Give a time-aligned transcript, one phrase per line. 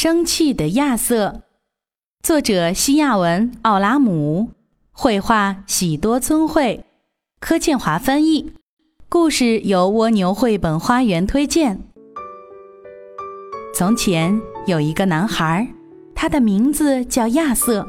[0.00, 1.42] 生气的亚瑟，
[2.22, 4.52] 作者西亚文·奥拉姆，
[4.92, 6.84] 绘画喜多村绘，
[7.40, 8.52] 柯建华翻译。
[9.08, 11.80] 故事由蜗牛绘本花园推荐。
[13.74, 15.66] 从前有一个男孩，
[16.14, 17.84] 他的名字叫亚瑟。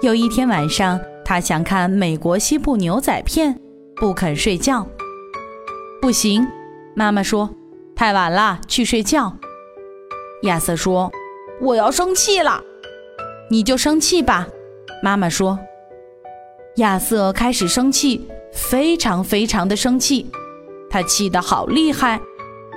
[0.00, 3.60] 有一天晚上，他想看美国西部牛仔片，
[3.96, 4.88] 不肯睡觉。
[6.00, 6.48] 不行，
[6.96, 7.50] 妈妈说，
[7.94, 9.36] 太晚了，去睡觉。
[10.42, 11.10] 亚瑟说
[11.60, 12.62] ：“我要生气了，
[13.50, 14.46] 你就生气吧。”
[15.02, 15.58] 妈妈说。
[16.76, 20.30] 亚瑟开始生气，非常非常的生气，
[20.88, 22.20] 他气得好厉害，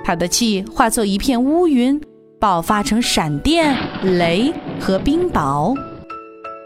[0.04, 2.00] 他的气化作一片乌云，
[2.40, 5.76] 爆发成闪电、雷和冰雹。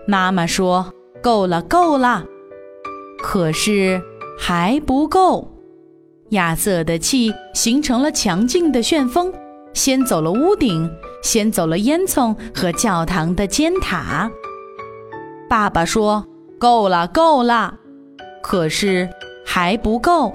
[0.06, 0.90] 妈妈说
[1.22, 2.24] ：“够了，够了。”
[3.22, 4.00] 可是
[4.38, 5.52] 还不够，
[6.30, 9.30] 亚瑟的气形成了强劲的旋风。
[9.76, 10.90] 先走了屋顶，
[11.22, 14.30] 先走了烟囱和教堂的尖塔。
[15.50, 16.26] 爸爸说
[16.58, 17.78] ：“够了，够了。”
[18.42, 19.06] 可是
[19.44, 20.34] 还不够。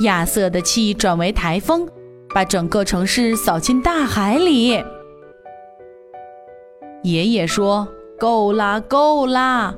[0.00, 1.88] 亚瑟的气转为台风，
[2.34, 4.82] 把整个城市扫进大海里。
[7.04, 7.86] 爷爷说
[8.18, 9.72] ：“够啦，够啦。”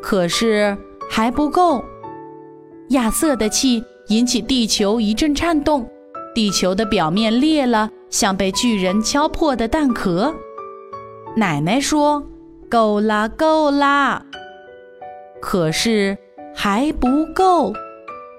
[0.00, 0.74] 可是
[1.10, 1.84] 还不够。
[2.90, 5.86] 亚瑟的气引起地球一阵颤动。
[6.34, 10.34] 地球的表面裂了，像被巨人敲破的蛋壳。
[11.36, 12.22] 奶奶说
[12.68, 14.26] ：“够啦，够啦。”
[15.40, 16.18] 可是
[16.54, 17.72] 还不够。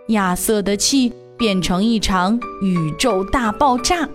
[0.09, 4.07] 亚瑟的气变成一场宇宙大爆炸，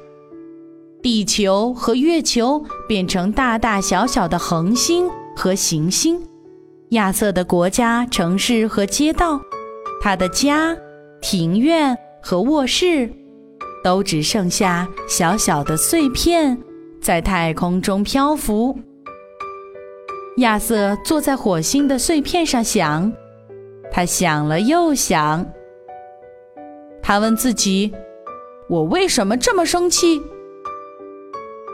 [1.02, 6.20] 地球和月球变成大大小小的恒星和行星。
[6.90, 9.40] 亚瑟的国家、城市和街道，
[10.00, 10.76] 他的家、
[11.20, 13.10] 庭院和卧室。
[13.82, 16.58] 都只剩下小小的碎片，
[17.00, 18.78] 在太空中漂浮。
[20.38, 23.12] 亚瑟坐在火星的碎片上想，
[23.90, 25.46] 他想了又想。
[27.02, 27.92] 他问自己
[28.68, 30.20] ：“我为什么这么生气？”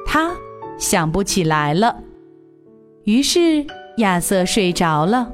[0.07, 0.35] 他
[0.79, 1.97] 想不起来了。
[3.05, 3.65] 于是
[3.99, 5.33] 亚瑟睡着了。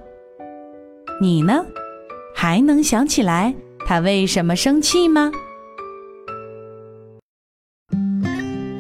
[1.21, 1.65] 你呢？
[2.35, 3.55] 还能想起来
[3.87, 5.31] 他为什么生气吗？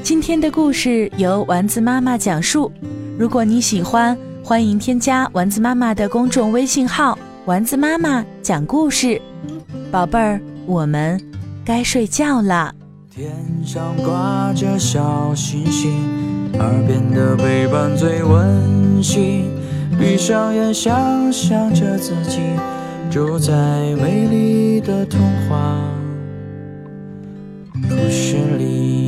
[0.03, 2.71] 今天的故事由丸子妈妈讲述。
[3.17, 9.21] 如果你喜欢，欢迎添加丸子妈妈的公众微信号“丸子妈妈讲故事”。
[9.93, 11.21] 宝贝儿，我们
[11.65, 12.75] 该睡觉了。
[13.09, 13.33] 天
[13.65, 15.93] 上挂着小星星，
[16.59, 19.53] 耳边的陪伴最温馨。
[20.01, 22.41] 闭上眼，想象着自己
[23.09, 23.53] 住在
[24.03, 25.79] 美丽的童话。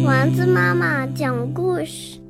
[0.04, 2.23] 丸子妈妈讲故事。